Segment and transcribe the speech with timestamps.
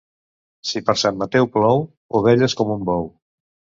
[0.69, 1.85] Si per Sant Mateu plou,
[2.21, 3.07] ovelles com un bou.